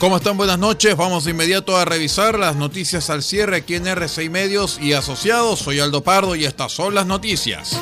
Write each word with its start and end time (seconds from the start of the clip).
¿Cómo 0.00 0.16
están? 0.16 0.38
Buenas 0.38 0.58
noches. 0.58 0.96
Vamos 0.96 1.26
de 1.26 1.32
inmediato 1.32 1.76
a 1.76 1.84
revisar 1.84 2.38
las 2.38 2.56
noticias 2.56 3.10
al 3.10 3.22
cierre 3.22 3.58
aquí 3.58 3.74
en 3.74 3.84
R6 3.84 4.30
Medios 4.30 4.78
y 4.80 4.94
Asociados. 4.94 5.58
Soy 5.58 5.78
Aldo 5.78 6.02
Pardo 6.02 6.34
y 6.34 6.46
estas 6.46 6.72
son 6.72 6.94
las 6.94 7.04
noticias. 7.04 7.78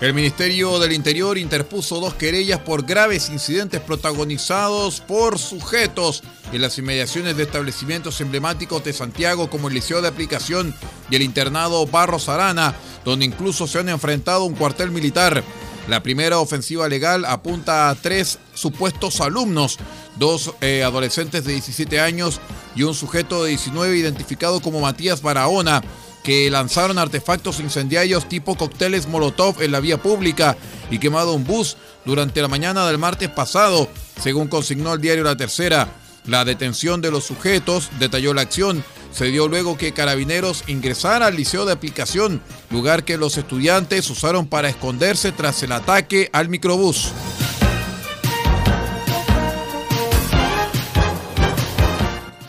El 0.00 0.14
Ministerio 0.14 0.80
del 0.80 0.90
Interior 0.90 1.38
interpuso 1.38 2.00
dos 2.00 2.14
querellas 2.14 2.58
por 2.58 2.84
graves 2.84 3.28
incidentes 3.28 3.80
protagonizados 3.82 5.00
por 5.00 5.38
sujetos 5.38 6.24
en 6.52 6.62
las 6.62 6.76
inmediaciones 6.76 7.36
de 7.36 7.44
establecimientos 7.44 8.20
emblemáticos 8.20 8.82
de 8.82 8.92
Santiago 8.92 9.48
como 9.48 9.68
el 9.68 9.74
Liceo 9.74 10.02
de 10.02 10.08
Aplicación 10.08 10.74
y 11.08 11.14
el 11.14 11.22
internado 11.22 11.86
Barros 11.86 12.28
Arana, 12.28 12.74
donde 13.04 13.26
incluso 13.26 13.68
se 13.68 13.78
han 13.78 13.90
enfrentado 13.90 14.42
un 14.42 14.56
cuartel 14.56 14.90
militar. 14.90 15.44
La 15.90 16.04
primera 16.04 16.38
ofensiva 16.38 16.88
legal 16.88 17.24
apunta 17.24 17.90
a 17.90 17.96
tres 17.96 18.38
supuestos 18.54 19.20
alumnos, 19.20 19.76
dos 20.14 20.54
eh, 20.60 20.84
adolescentes 20.84 21.44
de 21.44 21.54
17 21.54 21.98
años 21.98 22.40
y 22.76 22.84
un 22.84 22.94
sujeto 22.94 23.42
de 23.42 23.48
19 23.48 23.96
identificado 23.96 24.60
como 24.60 24.80
Matías 24.80 25.20
Barahona, 25.20 25.82
que 26.22 26.48
lanzaron 26.48 26.96
artefactos 26.96 27.58
incendiarios 27.58 28.28
tipo 28.28 28.54
cócteles 28.54 29.08
Molotov 29.08 29.60
en 29.62 29.72
la 29.72 29.80
vía 29.80 30.00
pública 30.00 30.56
y 30.92 31.00
quemado 31.00 31.34
un 31.34 31.42
bus 31.42 31.76
durante 32.04 32.40
la 32.40 32.46
mañana 32.46 32.86
del 32.86 32.98
martes 32.98 33.28
pasado, 33.28 33.88
según 34.22 34.46
consignó 34.46 34.94
el 34.94 35.00
diario 35.00 35.24
La 35.24 35.36
Tercera. 35.36 35.88
La 36.24 36.44
detención 36.44 37.00
de 37.00 37.10
los 37.10 37.24
sujetos 37.24 37.90
detalló 37.98 38.32
la 38.32 38.42
acción 38.42 38.84
se 39.12 39.26
dio 39.26 39.48
luego 39.48 39.76
que 39.76 39.92
carabineros 39.92 40.64
ingresara 40.66 41.26
al 41.26 41.36
liceo 41.36 41.64
de 41.64 41.72
aplicación, 41.72 42.40
lugar 42.70 43.04
que 43.04 43.16
los 43.16 43.36
estudiantes 43.36 44.08
usaron 44.10 44.46
para 44.46 44.68
esconderse 44.68 45.32
tras 45.32 45.62
el 45.62 45.72
ataque 45.72 46.30
al 46.32 46.48
microbús. 46.48 47.12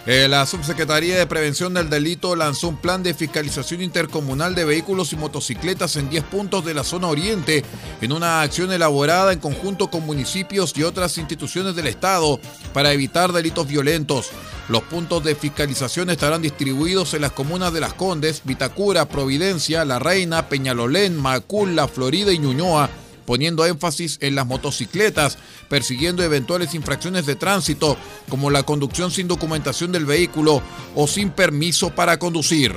Eh, 0.08 0.28
la 0.28 0.48
Subsecretaría 0.48 1.18
de 1.18 1.28
Prevención 1.28 1.76
del 1.76 1.90
Delito 1.90 2.36
lanzó 2.36 2.70
un 2.70 2.78
plan 2.78 3.04
de 3.04 3.14
fiscalización 3.14 3.82
intercomunal 3.82 4.56
de 4.56 4.66
vehículos 4.66 5.14
y 5.14 5.16
motocicletas 5.16 5.96
en 5.96 6.10
10 6.10 6.24
puntos 6.24 6.66
de 6.66 6.74
la 6.74 6.84
zona 6.84 7.08
oriente, 7.08 7.64
en 8.02 8.12
una 8.12 8.42
acción 8.42 8.72
elaborada 8.72 9.32
en 9.32 9.40
conjunto 9.40 9.92
con 9.92 10.06
municipios 10.06 10.74
y 10.76 10.84
otras 10.84 11.20
instituciones 11.20 11.76
del 11.76 11.86
Estado 11.86 12.40
para 12.74 12.92
evitar 12.92 13.32
delitos 13.32 13.68
violentos. 13.68 14.32
Los 14.72 14.84
puntos 14.84 15.22
de 15.26 15.36
fiscalización 15.36 16.10
estarán 16.10 16.42
distribuidos 16.42 17.14
en 17.14 17.20
las 17.20 17.34
comunas 17.34 17.74
de 17.74 17.82
Las 17.82 17.94
Condes, 17.94 18.42
Vitacura, 18.46 19.10
Providencia, 19.10 19.84
La 19.84 20.00
Reina, 20.00 20.48
Peñalolén, 20.48 21.20
Macul, 21.20 21.76
La 21.76 21.90
Florida 21.90 22.32
y 22.32 22.40
Ñuñoa 22.40 22.90
poniendo 23.26 23.66
énfasis 23.66 24.18
en 24.22 24.36
las 24.36 24.48
motocicletas, 24.48 25.38
persiguiendo 25.68 26.24
eventuales 26.24 26.74
infracciones 26.74 27.26
de 27.26 27.36
tránsito, 27.36 27.98
como 28.30 28.50
la 28.50 28.64
conducción 28.64 29.12
sin 29.12 29.28
documentación 29.28 29.92
del 29.92 30.06
vehículo 30.06 30.62
o 30.96 31.06
sin 31.06 31.32
permiso 31.32 31.90
para 31.90 32.18
conducir. 32.18 32.74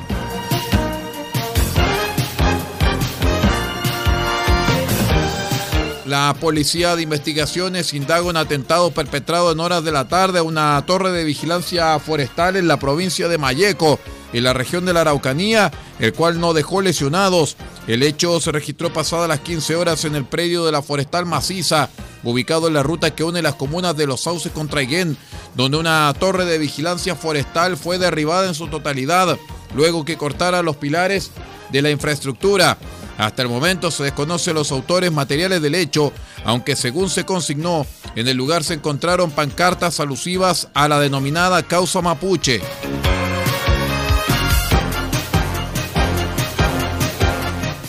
La 6.14 6.32
policía 6.32 6.94
de 6.94 7.02
investigaciones 7.02 7.92
indaga 7.92 8.22
un 8.22 8.36
atentado 8.36 8.92
perpetrado 8.92 9.50
en 9.50 9.58
horas 9.58 9.82
de 9.82 9.90
la 9.90 10.06
tarde 10.06 10.38
a 10.38 10.44
una 10.44 10.80
torre 10.86 11.10
de 11.10 11.24
vigilancia 11.24 11.98
forestal 11.98 12.54
en 12.54 12.68
la 12.68 12.78
provincia 12.78 13.26
de 13.26 13.36
Mayeco, 13.36 13.98
en 14.32 14.44
la 14.44 14.52
región 14.52 14.84
de 14.84 14.92
la 14.92 15.00
Araucanía, 15.00 15.72
el 15.98 16.12
cual 16.12 16.38
no 16.38 16.54
dejó 16.54 16.82
lesionados. 16.82 17.56
El 17.88 18.04
hecho 18.04 18.38
se 18.38 18.52
registró 18.52 18.92
pasadas 18.92 19.28
las 19.28 19.40
15 19.40 19.74
horas 19.74 20.04
en 20.04 20.14
el 20.14 20.24
predio 20.24 20.64
de 20.64 20.70
la 20.70 20.82
Forestal 20.82 21.26
Maciza, 21.26 21.88
ubicado 22.22 22.68
en 22.68 22.74
la 22.74 22.84
ruta 22.84 23.12
que 23.12 23.24
une 23.24 23.42
las 23.42 23.56
comunas 23.56 23.96
de 23.96 24.06
Los 24.06 24.20
Sauces 24.20 24.52
con 24.52 24.68
Traiguén, 24.68 25.16
donde 25.56 25.78
una 25.78 26.14
torre 26.20 26.44
de 26.44 26.58
vigilancia 26.58 27.16
forestal 27.16 27.76
fue 27.76 27.98
derribada 27.98 28.46
en 28.46 28.54
su 28.54 28.68
totalidad, 28.68 29.36
luego 29.74 30.04
que 30.04 30.16
cortara 30.16 30.62
los 30.62 30.76
pilares 30.76 31.32
de 31.72 31.82
la 31.82 31.90
infraestructura. 31.90 32.78
Hasta 33.18 33.42
el 33.42 33.48
momento 33.48 33.90
se 33.90 34.04
desconocen 34.04 34.54
los 34.54 34.72
autores 34.72 35.12
materiales 35.12 35.62
del 35.62 35.74
hecho, 35.74 36.12
aunque 36.44 36.76
según 36.76 37.08
se 37.10 37.24
consignó, 37.24 37.86
en 38.16 38.28
el 38.28 38.36
lugar 38.36 38.64
se 38.64 38.74
encontraron 38.74 39.30
pancartas 39.30 40.00
alusivas 40.00 40.68
a 40.74 40.88
la 40.88 40.98
denominada 40.98 41.62
causa 41.62 42.00
mapuche. 42.00 42.60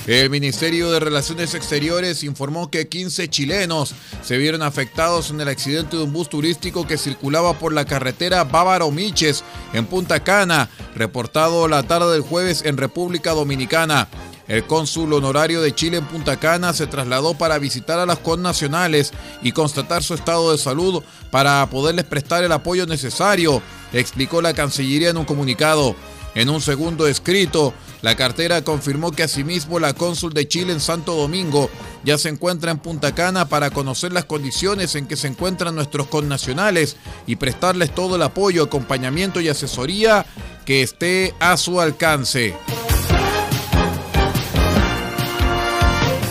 El 0.08 0.30
Ministerio 0.30 0.92
de 0.92 1.00
Relaciones 1.00 1.56
Exteriores 1.56 2.24
informó 2.24 2.70
que 2.70 2.88
15 2.88 3.28
chilenos 3.28 3.96
se 4.22 4.38
vieron 4.38 4.62
afectados 4.62 5.32
en 5.32 5.42
el 5.42 5.48
accidente 5.48 5.98
de 5.98 6.04
un 6.04 6.14
bus 6.14 6.30
turístico 6.30 6.86
que 6.86 7.00
circulaba 7.00 7.58
por 7.58 7.74
la 7.74 7.86
carretera 7.86 8.44
Bávaro 8.44 8.92
Miches 8.92 9.44
en 9.74 9.88
Punta 9.88 10.24
Cana, 10.24 10.70
reportado 10.94 11.68
la 11.68 11.82
tarde 11.82 12.14
del 12.14 12.22
jueves 12.22 12.64
en 12.66 12.78
República 12.78 13.32
Dominicana. 13.32 14.08
El 14.48 14.66
cónsul 14.66 15.14
honorario 15.14 15.62
de 15.62 15.74
Chile 15.74 15.98
en 15.98 16.06
Punta 16.06 16.38
Cana 16.40 16.74
se 16.74 16.86
trasladó 16.86 17.34
para 17.34 17.58
visitar 17.58 17.98
a 18.00 18.06
las 18.06 18.20
connacionales 18.20 19.12
y 19.42 19.52
constatar 19.54 20.04
su 20.04 20.14
estado 20.14 20.52
de 20.52 20.58
salud 20.60 21.04
para 21.32 21.68
poderles 21.70 22.06
prestar 22.06 22.44
el 22.44 22.52
apoyo 22.52 22.86
necesario, 22.86 23.62
explicó 23.92 24.42
la 24.42 24.54
Cancillería 24.54 25.10
en 25.10 25.18
un 25.18 25.26
comunicado. 25.26 25.96
En 26.36 26.50
un 26.50 26.62
segundo 26.62 27.08
escrito, 27.08 27.74
la 28.02 28.16
cartera 28.16 28.62
confirmó 28.62 29.12
que 29.12 29.24
asimismo 29.24 29.80
la 29.80 29.94
cónsul 29.94 30.34
de 30.34 30.48
Chile 30.48 30.74
en 30.74 30.82
Santo 30.82 31.16
Domingo 31.16 31.70
ya 32.04 32.18
se 32.18 32.30
encuentra 32.30 32.72
en 32.72 32.78
Punta 32.78 33.16
Cana 33.16 33.48
para 33.48 33.72
conocer 33.72 34.14
las 34.14 34.26
condiciones 34.26 34.94
en 34.96 35.08
que 35.08 35.16
se 35.16 35.28
encuentran 35.28 35.74
nuestros 35.74 36.08
connacionales 36.08 36.98
y 37.26 37.38
prestarles 37.38 37.96
todo 37.96 38.18
el 38.18 38.22
apoyo, 38.22 38.64
acompañamiento 38.64 39.42
y 39.42 39.48
asesoría 39.48 40.26
que 40.66 40.84
esté 40.84 41.34
a 41.40 41.58
su 41.58 41.80
alcance. 41.80 42.54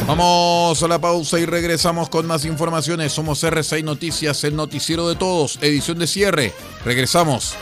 Vamos 0.07 0.83
a 0.83 0.89
la 0.89 0.99
pausa 0.99 1.39
y 1.41 1.47
regresamos 1.47 2.11
con 2.11 2.27
más 2.27 2.45
informaciones. 2.45 3.11
Somos 3.13 3.43
R6 3.43 3.83
Noticias, 3.83 4.45
el 4.45 4.55
noticiero 4.55 5.09
de 5.09 5.17
todos, 5.17 5.59
edición 5.63 5.99
de 5.99 6.07
cierre. 6.07 6.53
Regresamos. 6.85 7.55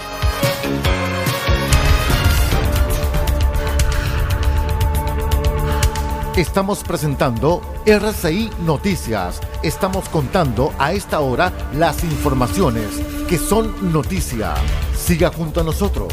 Estamos 6.36 6.82
presentando 6.82 7.62
RCI 7.86 8.50
Noticias. 8.64 9.40
Estamos 9.62 10.08
contando 10.08 10.72
a 10.78 10.94
esta 10.94 11.20
hora 11.20 11.52
las 11.74 12.02
informaciones 12.02 12.88
que 13.28 13.38
son 13.38 13.92
noticia. 13.92 14.54
Siga 14.96 15.30
junto 15.30 15.60
a 15.60 15.64
nosotros. 15.64 16.12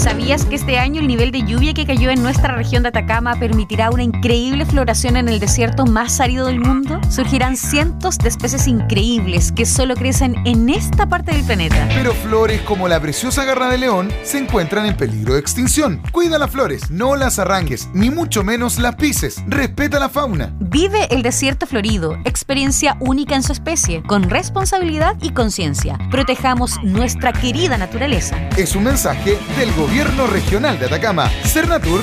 ¿Sabías 0.00 0.46
que 0.46 0.54
este 0.54 0.78
año 0.78 1.02
el 1.02 1.06
nivel 1.06 1.30
de 1.30 1.42
lluvia 1.42 1.74
que 1.74 1.84
cayó 1.84 2.08
en 2.08 2.22
nuestra 2.22 2.54
región 2.54 2.82
de 2.82 2.88
Atacama 2.88 3.38
permitirá 3.38 3.90
una 3.90 4.02
increíble 4.02 4.64
floración 4.64 5.18
en 5.18 5.28
el 5.28 5.40
desierto 5.40 5.84
más 5.84 6.20
árido 6.20 6.46
del 6.46 6.58
mundo? 6.58 6.98
Surgirán 7.10 7.54
cientos 7.54 8.16
de 8.16 8.30
especies 8.30 8.66
increíbles 8.66 9.52
que 9.52 9.66
solo 9.66 9.94
crecen 9.94 10.36
en 10.46 10.70
esta 10.70 11.06
parte 11.06 11.32
del 11.32 11.44
planeta. 11.44 11.86
Pero 11.94 12.14
flores 12.14 12.62
como 12.62 12.88
la 12.88 12.98
preciosa 12.98 13.44
garra 13.44 13.68
de 13.68 13.76
león 13.76 14.10
se 14.22 14.38
encuentran 14.38 14.86
en 14.86 14.96
peligro 14.96 15.34
de 15.34 15.40
extinción. 15.40 16.00
Cuida 16.12 16.38
las 16.38 16.50
flores, 16.50 16.90
no 16.90 17.14
las 17.14 17.38
arranques, 17.38 17.90
ni 17.92 18.08
mucho 18.08 18.42
menos 18.42 18.78
las 18.78 18.94
pises. 18.94 19.42
Respeta 19.48 19.98
la 19.98 20.08
fauna. 20.08 20.54
Vive 20.60 21.08
el 21.10 21.20
desierto 21.20 21.66
florido, 21.66 22.16
experiencia 22.24 22.96
única 23.00 23.36
en 23.36 23.42
su 23.42 23.52
especie, 23.52 24.02
con 24.04 24.30
responsabilidad 24.30 25.18
y 25.20 25.32
conciencia. 25.32 25.98
Protejamos 26.10 26.82
nuestra 26.82 27.34
querida 27.34 27.76
naturaleza. 27.76 28.38
Es 28.56 28.74
un 28.74 28.84
mensaje 28.84 29.36
del 29.58 29.70
gobierno 29.74 29.89
Gobierno 29.90 30.28
Regional 30.28 30.78
de 30.78 30.86
Atacama, 30.86 31.28
Cernatur 31.28 32.00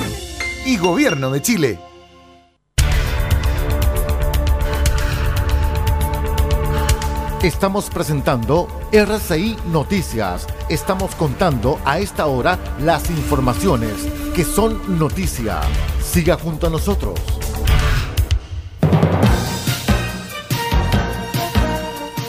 y 0.66 0.76
Gobierno 0.76 1.30
de 1.30 1.40
Chile. 1.40 1.78
Estamos 7.42 7.88
presentando 7.88 8.68
RCI 8.92 9.56
Noticias. 9.72 10.46
Estamos 10.68 11.14
contando 11.14 11.80
a 11.86 11.98
esta 11.98 12.26
hora 12.26 12.58
las 12.78 13.08
informaciones 13.08 13.94
que 14.34 14.44
son 14.44 14.98
noticia. 14.98 15.58
Siga 16.02 16.36
junto 16.36 16.66
a 16.66 16.70
nosotros. 16.70 17.18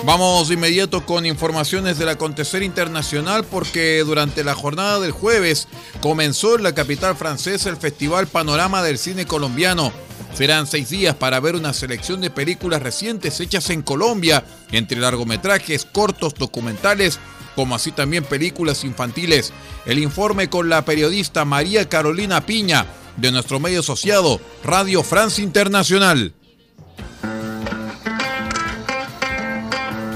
Vamos 0.10 0.48
de 0.48 0.56
inmediato 0.56 1.06
con 1.06 1.28
informaciones 1.28 2.00
del 2.00 2.10
acontecer 2.10 2.64
internacional 2.64 3.44
porque 3.44 4.00
durante 4.04 4.44
la 4.44 4.56
jornada 4.56 5.00
del 5.00 5.12
jueves 5.12 5.68
comenzó 6.02 6.56
en 6.56 6.64
la 6.64 6.74
capital 6.74 7.16
francesa 7.16 7.70
el 7.70 7.78
Festival 7.78 8.26
Panorama 8.26 8.82
del 8.82 8.98
Cine 8.98 9.28
Colombiano. 9.28 9.94
Serán 10.34 10.66
seis 10.66 10.90
días 10.90 11.14
para 11.14 11.40
ver 11.40 11.56
una 11.56 11.74
selección 11.74 12.22
de 12.22 12.32
películas 12.32 12.82
recientes 12.82 13.40
hechas 13.40 13.70
en 13.70 13.84
Colombia, 13.84 14.44
entre 14.72 15.00
largometrajes, 15.00 15.86
cortos, 15.86 16.34
documentales, 16.34 17.20
como 17.56 17.76
así 17.76 17.92
también 17.92 18.24
películas 18.24 18.84
infantiles. 18.86 19.54
El 19.86 20.00
informe 20.00 20.50
con 20.50 20.70
la 20.70 20.86
periodista 20.86 21.46
María 21.46 21.88
Carolina 21.88 22.48
Piña 22.48 22.88
de 23.18 23.32
nuestro 23.32 23.60
medio 23.60 23.82
asociado 23.82 24.42
Radio 24.64 25.04
France 25.04 25.40
Internacional. 25.44 26.34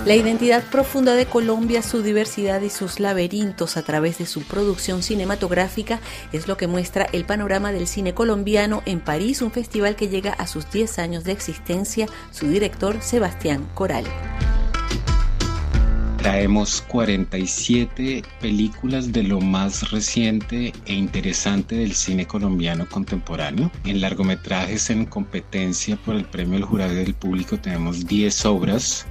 La 0.05 0.15
identidad 0.15 0.61
profunda 0.69 1.15
de 1.15 1.25
Colombia, 1.25 1.81
su 1.81 2.01
diversidad 2.03 2.59
y 2.61 2.69
sus 2.69 2.99
laberintos 2.99 3.77
a 3.77 3.83
través 3.83 4.17
de 4.17 4.25
su 4.25 4.41
producción 4.41 5.01
cinematográfica 5.01 6.01
es 6.33 6.49
lo 6.49 6.57
que 6.57 6.67
muestra 6.67 7.07
el 7.13 7.23
panorama 7.23 7.71
del 7.71 7.87
cine 7.87 8.13
colombiano 8.13 8.83
en 8.85 8.99
París, 8.99 9.41
un 9.41 9.51
festival 9.51 9.95
que 9.95 10.09
llega 10.09 10.33
a 10.33 10.45
sus 10.45 10.69
10 10.69 10.99
años 10.99 11.23
de 11.23 11.31
existencia, 11.31 12.07
su 12.31 12.49
director 12.49 13.01
Sebastián 13.01 13.65
Coral. 13.73 14.03
Traemos 16.17 16.81
47 16.87 18.23
películas 18.39 19.11
de 19.11 19.23
lo 19.23 19.41
más 19.41 19.91
reciente 19.91 20.71
e 20.85 20.93
interesante 20.93 21.75
del 21.75 21.93
cine 21.93 22.25
colombiano 22.25 22.87
contemporáneo. 22.89 23.71
En 23.83 23.99
largometrajes 23.99 24.89
en 24.89 25.05
competencia 25.05 25.97
por 25.97 26.15
el 26.15 26.23
premio 26.23 26.53
del 26.53 26.63
jurado 26.63 26.93
del 26.93 27.13
público 27.13 27.57
tenemos 27.57 28.05
10 28.05 28.45
obras 28.45 29.05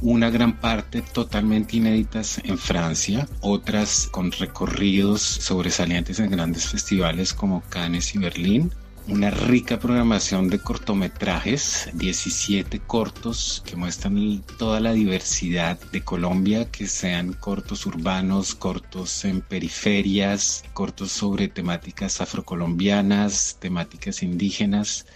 una 0.00 0.30
gran 0.30 0.60
parte 0.60 1.02
totalmente 1.02 1.76
inéditas 1.76 2.40
en 2.44 2.58
Francia, 2.58 3.28
otras 3.40 4.08
con 4.10 4.30
recorridos 4.32 5.22
sobresalientes 5.22 6.18
en 6.20 6.30
grandes 6.30 6.66
festivales 6.68 7.34
como 7.34 7.62
Cannes 7.68 8.14
y 8.14 8.18
Berlín, 8.18 8.72
una 9.08 9.30
rica 9.30 9.78
programación 9.78 10.50
de 10.50 10.58
cortometrajes, 10.58 11.88
17 11.94 12.78
cortos 12.80 13.62
que 13.64 13.74
muestran 13.74 14.42
toda 14.58 14.80
la 14.80 14.92
diversidad 14.92 15.80
de 15.92 16.02
Colombia, 16.02 16.70
que 16.70 16.86
sean 16.86 17.32
cortos 17.32 17.86
urbanos, 17.86 18.54
cortos 18.54 19.24
en 19.24 19.40
periferias, 19.40 20.62
cortos 20.74 21.10
sobre 21.10 21.48
temáticas 21.48 22.20
afrocolombianas, 22.20 23.56
temáticas 23.58 24.22
indígenas. 24.22 25.06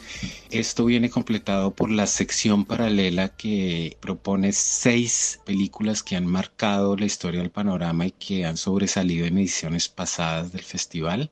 Esto 0.51 0.87
viene 0.87 1.11
completado 1.11 1.73
por 1.73 1.91
la 1.91 2.07
sección 2.07 2.65
paralela 2.65 3.29
que 3.29 3.99
propone 4.01 4.53
seis 4.53 5.39
películas 5.45 6.03
que 6.03 6.17
han 6.17 6.27
marcado 6.27 6.97
la 6.97 7.05
historia 7.05 7.41
del 7.41 7.51
panorama 7.51 8.07
y 8.07 8.13
que 8.13 8.47
han 8.47 8.57
sobresalido 8.57 9.27
en 9.27 9.37
ediciones 9.37 9.89
pasadas 9.89 10.53
del 10.53 10.63
festival. 10.63 11.31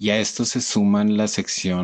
Y 0.00 0.10
a 0.10 0.18
esto 0.18 0.44
se 0.44 0.60
suman 0.60 1.16
la 1.16 1.28
sección 1.28 1.75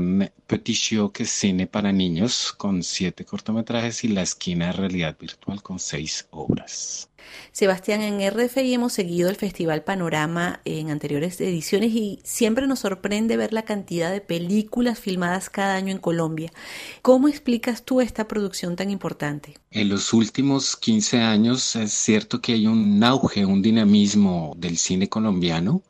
Petit 0.46 0.76
Show, 0.76 1.12
que 1.12 1.24
cine 1.26 1.66
para 1.66 1.92
niños, 1.92 2.52
con 2.52 2.82
siete 2.82 3.24
cortometrajes, 3.24 4.04
y 4.04 4.08
La 4.08 4.22
Esquina 4.22 4.66
de 4.66 4.72
Realidad 4.72 5.16
Virtual, 5.18 5.62
con 5.62 5.78
seis 5.78 6.26
obras. 6.30 7.11
Sebastián, 7.52 8.00
en 8.02 8.20
RFI 8.30 8.74
hemos 8.74 8.92
seguido 8.92 9.28
el 9.28 9.36
Festival 9.36 9.84
Panorama 9.84 10.60
en 10.64 10.90
anteriores 10.90 11.40
ediciones 11.40 11.92
y 11.92 12.20
siempre 12.24 12.66
nos 12.66 12.80
sorprende 12.80 13.36
ver 13.36 13.52
la 13.52 13.64
cantidad 13.64 14.10
de 14.10 14.20
películas 14.20 14.98
filmadas 14.98 15.50
cada 15.50 15.74
año 15.74 15.92
en 15.92 15.98
Colombia. 15.98 16.50
¿Cómo 17.02 17.28
explicas 17.28 17.84
tú 17.84 18.00
esta 18.00 18.26
producción 18.26 18.76
tan 18.76 18.90
importante? 18.90 19.54
En 19.70 19.88
los 19.88 20.12
últimos 20.12 20.76
15 20.76 21.20
años 21.20 21.76
es 21.76 21.92
cierto 21.92 22.40
que 22.40 22.52
hay 22.52 22.66
un 22.66 23.02
auge, 23.04 23.44
un 23.44 23.62
dinamismo 23.62 24.54
del 24.56 24.76
cine 24.78 25.08
colombiano. 25.08 25.82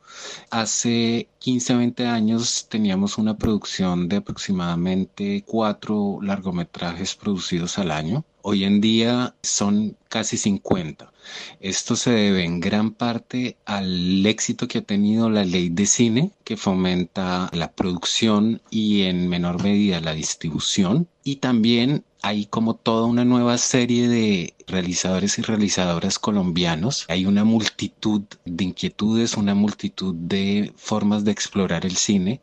Hace 0.49 1.27
15 1.39 1.75
20 1.75 2.05
años 2.05 2.67
teníamos 2.69 3.17
una 3.17 3.37
producción 3.37 4.07
de 4.07 4.17
aproximadamente 4.17 5.43
cuatro 5.45 6.19
largometrajes 6.21 7.15
producidos 7.15 7.77
al 7.77 7.91
año. 7.91 8.23
Hoy 8.45 8.65
en 8.65 8.81
día 8.81 9.35
son 9.41 9.95
casi 10.09 10.35
50. 10.35 11.13
Esto 11.61 11.95
se 11.95 12.11
debe 12.11 12.43
en 12.43 12.59
gran 12.59 12.91
parte 12.91 13.55
al 13.63 14.25
éxito 14.25 14.67
que 14.67 14.79
ha 14.79 14.81
tenido 14.81 15.29
la 15.29 15.45
ley 15.45 15.69
de 15.69 15.85
cine, 15.85 16.31
que 16.43 16.57
fomenta 16.57 17.49
la 17.53 17.71
producción 17.71 18.61
y 18.69 19.03
en 19.03 19.29
menor 19.29 19.63
medida 19.63 20.01
la 20.01 20.13
distribución. 20.13 21.07
Y 21.23 21.37
también 21.37 22.03
hay 22.21 22.45
como 22.45 22.75
toda 22.75 23.05
una 23.05 23.23
nueva 23.23 23.57
serie 23.57 24.09
de 24.09 24.53
realizadores 24.67 25.39
y 25.39 25.41
realizadoras 25.41 26.19
colombianos. 26.19 27.05
Hay 27.07 27.25
una 27.25 27.45
multitud 27.45 28.23
de 28.43 28.63
inquietudes, 28.65 29.37
una 29.37 29.55
multitud 29.55 30.13
de 30.15 30.73
formas 30.75 31.23
de 31.23 31.31
explorar 31.31 31.85
el 31.85 31.95
cine 31.95 32.41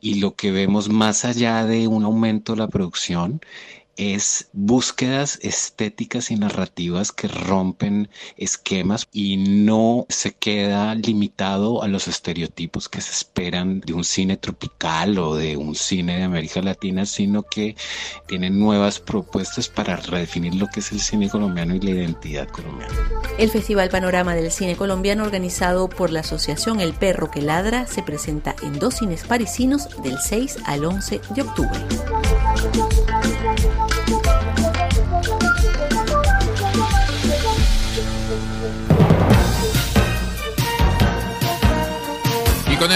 y 0.00 0.14
lo 0.14 0.34
que 0.34 0.50
vemos 0.50 0.88
más 0.88 1.24
allá 1.24 1.64
de 1.66 1.86
un 1.86 2.02
aumento 2.02 2.54
de 2.54 2.58
la 2.58 2.68
producción 2.68 3.40
es 3.96 4.48
búsquedas 4.52 5.38
estéticas 5.42 6.30
y 6.30 6.36
narrativas 6.36 7.12
que 7.12 7.28
rompen 7.28 8.08
esquemas 8.36 9.08
y 9.12 9.36
no 9.36 10.06
se 10.08 10.32
queda 10.34 10.94
limitado 10.94 11.82
a 11.82 11.88
los 11.88 12.08
estereotipos 12.08 12.88
que 12.88 13.00
se 13.00 13.12
esperan 13.12 13.80
de 13.80 13.92
un 13.92 14.04
cine 14.04 14.36
tropical 14.36 15.18
o 15.18 15.34
de 15.36 15.56
un 15.56 15.74
cine 15.74 16.18
de 16.18 16.24
América 16.24 16.62
Latina, 16.62 17.06
sino 17.06 17.42
que 17.42 17.76
tienen 18.26 18.58
nuevas 18.58 19.00
propuestas 19.00 19.68
para 19.68 19.96
redefinir 19.96 20.54
lo 20.54 20.66
que 20.68 20.80
es 20.80 20.92
el 20.92 21.00
cine 21.00 21.28
colombiano 21.28 21.74
y 21.74 21.80
la 21.80 21.90
identidad 21.90 22.48
colombiana. 22.48 22.94
El 23.38 23.50
Festival 23.50 23.90
Panorama 23.90 24.34
del 24.34 24.50
Cine 24.50 24.76
Colombiano 24.76 25.24
organizado 25.24 25.88
por 25.88 26.10
la 26.10 26.20
Asociación 26.20 26.80
El 26.80 26.94
Perro 26.94 27.30
que 27.30 27.42
Ladra 27.42 27.86
se 27.86 28.02
presenta 28.02 28.54
en 28.62 28.78
dos 28.78 28.96
cines 28.96 29.24
parisinos 29.24 29.88
del 30.02 30.18
6 30.18 30.58
al 30.64 30.84
11 30.84 31.20
de 31.34 31.42
octubre. 31.42 33.05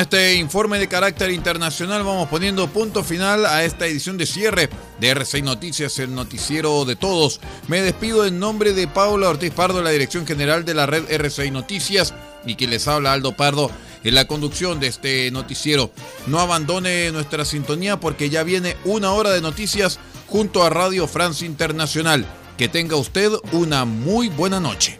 Este 0.01 0.35
informe 0.37 0.79
de 0.79 0.89
carácter 0.89 1.31
internacional 1.31 2.03
vamos 2.03 2.29
poniendo 2.29 2.69
punto 2.69 3.05
final 3.05 3.45
a 3.45 3.65
esta 3.65 3.87
edición 3.87 4.17
de 4.17 4.25
cierre 4.25 4.71
de 4.99 5.15
R6 5.15 5.43
Noticias, 5.43 5.99
el 5.99 6.15
noticiero 6.15 6.85
de 6.85 6.97
todos. 6.97 7.41
Me 7.69 7.83
despido 7.83 8.25
en 8.25 8.39
nombre 8.39 8.73
de 8.73 8.89
Paula 8.89 9.29
Ortiz 9.29 9.53
Pardo, 9.53 9.83
la 9.83 9.91
dirección 9.91 10.27
general 10.27 10.65
de 10.65 10.75
la 10.75 10.87
red 10.87 11.05
R6 11.09 11.53
Noticias, 11.53 12.15
y 12.47 12.55
quien 12.55 12.71
les 12.71 12.89
habla 12.89 13.13
Aldo 13.13 13.33
Pardo 13.33 13.71
en 14.05 14.15
la 14.15 14.27
conducción 14.27 14.81
de 14.81 14.87
este 14.87 15.31
noticiero. 15.31 15.91
No 16.27 16.41
abandone 16.41 17.11
nuestra 17.13 17.45
sintonía 17.45 17.99
porque 17.99 18.31
ya 18.31 18.43
viene 18.43 18.77
una 18.85 19.13
hora 19.13 19.31
de 19.31 19.41
noticias 19.41 19.99
junto 20.29 20.63
a 20.63 20.71
Radio 20.71 21.07
France 21.07 21.45
Internacional. 21.45 22.25
Que 22.57 22.69
tenga 22.69 22.97
usted 22.97 23.33
una 23.53 23.85
muy 23.87 24.29
buena 24.29 24.61
noche. 24.61 25.00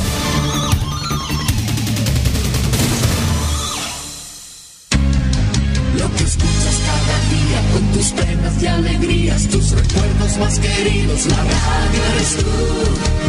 Más 10.41 10.59
queridos, 10.59 11.27
la 11.27 11.37
radio 11.37 12.03
eres 12.15 12.37
tú. 12.37 13.20